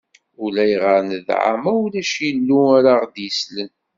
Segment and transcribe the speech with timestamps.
[0.43, 3.71] Ulayɣer nedɛa ma ulac illu ara ɣ-d-yeslen.